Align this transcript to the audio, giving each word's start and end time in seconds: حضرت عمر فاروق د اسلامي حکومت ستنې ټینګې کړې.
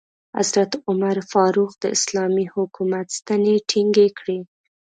حضرت 0.37 0.71
عمر 0.89 1.15
فاروق 1.31 1.71
د 1.81 1.85
اسلامي 1.95 2.45
حکومت 2.55 3.07
ستنې 3.17 3.55
ټینګې 3.69 4.07
کړې. 4.19 4.39